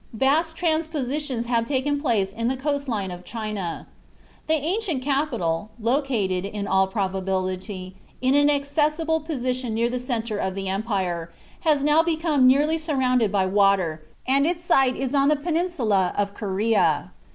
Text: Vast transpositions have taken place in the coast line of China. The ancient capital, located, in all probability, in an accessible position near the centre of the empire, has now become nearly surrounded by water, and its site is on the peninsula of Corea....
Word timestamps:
Vast 0.13 0.57
transpositions 0.57 1.45
have 1.45 1.67
taken 1.67 2.01
place 2.01 2.33
in 2.33 2.47
the 2.47 2.57
coast 2.57 2.87
line 2.89 3.11
of 3.11 3.23
China. 3.23 3.85
The 4.47 4.55
ancient 4.55 5.03
capital, 5.03 5.69
located, 5.79 6.43
in 6.43 6.65
all 6.65 6.87
probability, 6.87 7.97
in 8.19 8.33
an 8.33 8.49
accessible 8.49 9.19
position 9.19 9.75
near 9.75 9.89
the 9.91 9.99
centre 9.99 10.39
of 10.39 10.55
the 10.55 10.69
empire, 10.69 11.31
has 11.59 11.83
now 11.83 12.01
become 12.01 12.47
nearly 12.47 12.79
surrounded 12.79 13.31
by 13.31 13.45
water, 13.45 14.03
and 14.27 14.47
its 14.47 14.63
site 14.63 14.95
is 14.97 15.13
on 15.13 15.27
the 15.29 15.35
peninsula 15.35 16.13
of 16.17 16.33
Corea.... 16.33 17.11